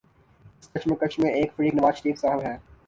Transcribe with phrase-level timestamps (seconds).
[0.57, 2.57] اس کشمکش میں ایک فریق نوازشریف صاحب ہیں